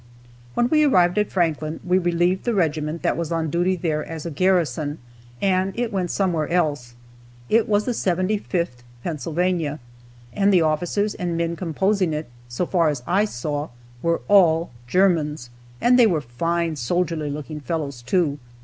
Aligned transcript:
When 0.55 0.67
we 0.69 0.83
arrived 0.83 1.19
at 1.19 1.31
Franklin 1.31 1.79
we 1.83 1.99
relieved 1.99 2.43
the 2.43 2.55
regiment 2.55 3.03
that 3.03 3.15
was 3.15 3.31
on 3.31 3.51
duty 3.51 3.75
there 3.75 4.03
as 4.03 4.25
a 4.25 4.31
garrison, 4.31 4.97
and 5.39 5.77
it 5.77 5.93
went 5.93 6.09
somewhere 6.09 6.47
else. 6.47 6.95
It 7.49 7.69
was 7.69 7.85
the 7.85 7.91
75th 7.91 8.81
Pennsylvania, 9.03 9.79
and 10.33 10.51
the 10.51 10.63
officers 10.63 11.13
and 11.13 11.37
men 11.37 11.55
composing 11.55 12.13
it, 12.15 12.31
so 12.49 12.65
far 12.65 12.89
as 12.89 13.03
I 13.05 13.25
saw, 13.25 13.69
were 14.01 14.21
all 14.27 14.71
Germans. 14.87 15.51
And 15.79 15.99
they 15.99 16.07
were 16.07 16.21
fine, 16.21 16.77
soldierly 16.77 17.29
looking 17.29 17.59
fellows, 17.59 18.01
too. 18.01 18.39